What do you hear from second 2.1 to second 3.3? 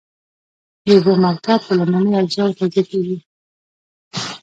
اجزاوو تجزیه کیږي.